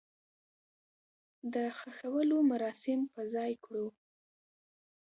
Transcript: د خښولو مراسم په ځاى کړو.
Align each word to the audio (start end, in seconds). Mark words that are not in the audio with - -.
د 1.53 1.55
خښولو 1.77 2.37
مراسم 2.51 2.99
په 3.13 3.21
ځاى 3.33 3.53
کړو. 3.65 3.87